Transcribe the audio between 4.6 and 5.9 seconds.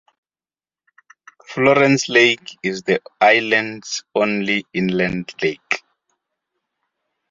inland lake.